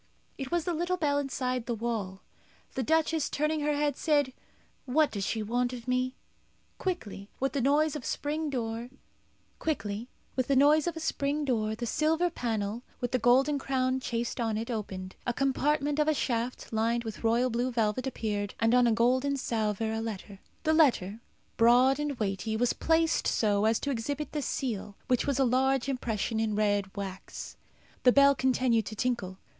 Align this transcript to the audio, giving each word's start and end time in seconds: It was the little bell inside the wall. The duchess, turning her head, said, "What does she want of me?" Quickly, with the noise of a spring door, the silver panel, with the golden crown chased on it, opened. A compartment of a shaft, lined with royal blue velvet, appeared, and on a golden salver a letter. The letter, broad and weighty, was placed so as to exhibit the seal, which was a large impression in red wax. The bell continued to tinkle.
It 0.35 0.49
was 0.49 0.65
the 0.65 0.73
little 0.73 0.97
bell 0.97 1.19
inside 1.19 1.67
the 1.67 1.75
wall. 1.75 2.23
The 2.73 2.81
duchess, 2.81 3.29
turning 3.29 3.59
her 3.59 3.75
head, 3.75 3.95
said, 3.95 4.33
"What 4.85 5.11
does 5.11 5.23
she 5.23 5.43
want 5.43 5.73
of 5.73 5.87
me?" 5.87 6.15
Quickly, 6.79 7.29
with 7.39 7.53
the 7.53 7.61
noise 7.61 7.95
of 7.95 8.01
a 8.01 8.07
spring 8.07 8.49
door, 8.49 8.89
the 9.63 10.49
silver 11.85 12.29
panel, 12.31 12.81
with 12.99 13.11
the 13.11 13.19
golden 13.19 13.59
crown 13.59 13.99
chased 13.99 14.41
on 14.41 14.57
it, 14.57 14.71
opened. 14.71 15.17
A 15.27 15.35
compartment 15.35 15.99
of 15.99 16.07
a 16.07 16.15
shaft, 16.15 16.73
lined 16.73 17.03
with 17.03 17.23
royal 17.23 17.51
blue 17.51 17.71
velvet, 17.71 18.07
appeared, 18.07 18.55
and 18.59 18.73
on 18.73 18.87
a 18.87 18.91
golden 18.91 19.37
salver 19.37 19.93
a 19.93 20.01
letter. 20.01 20.39
The 20.63 20.73
letter, 20.73 21.19
broad 21.57 21.99
and 21.99 22.17
weighty, 22.17 22.57
was 22.57 22.73
placed 22.73 23.27
so 23.27 23.65
as 23.65 23.77
to 23.81 23.91
exhibit 23.91 24.31
the 24.31 24.41
seal, 24.41 24.95
which 25.07 25.27
was 25.27 25.37
a 25.37 25.45
large 25.45 25.87
impression 25.87 26.39
in 26.39 26.55
red 26.55 26.89
wax. 26.97 27.55
The 28.01 28.11
bell 28.11 28.33
continued 28.33 28.87
to 28.87 28.95
tinkle. 28.95 29.37